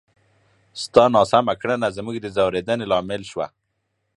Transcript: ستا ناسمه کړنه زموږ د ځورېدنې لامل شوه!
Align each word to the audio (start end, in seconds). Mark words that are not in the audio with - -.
ستا 0.83 1.03
ناسمه 1.15 1.53
کړنه 1.61 1.87
زموږ 1.97 2.15
د 2.21 2.25
ځورېدنې 2.35 2.85
لامل 2.91 3.21
شوه! 3.31 3.47